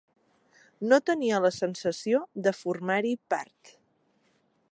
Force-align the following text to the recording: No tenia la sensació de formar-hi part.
No 0.93 0.97
tenia 1.09 1.41
la 1.43 1.51
sensació 1.57 2.23
de 2.47 2.55
formar-hi 2.63 3.13
part. 3.35 3.77